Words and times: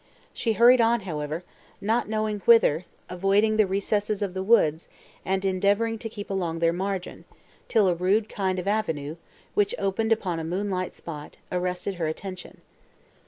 She 0.33 0.53
hurried 0.53 0.81
on, 0.81 1.01
however, 1.01 1.43
not 1.79 2.09
knowing 2.09 2.39
whither, 2.45 2.85
avoiding 3.07 3.57
the 3.57 3.67
recesses 3.67 4.23
of 4.23 4.33
the 4.33 4.41
woods, 4.41 4.89
and 5.23 5.45
endeavouring 5.45 5.99
to 5.99 6.09
keep 6.09 6.31
along 6.31 6.57
their 6.57 6.73
margin, 6.73 7.23
till 7.67 7.87
a 7.87 7.93
rude 7.93 8.27
kind 8.27 8.57
of 8.57 8.67
avenue, 8.67 9.17
which 9.53 9.75
opened 9.77 10.11
upon 10.11 10.39
a 10.39 10.43
moonlight 10.43 10.95
spot, 10.95 11.37
arrested 11.51 11.93
her 12.01 12.07
attention. 12.07 12.61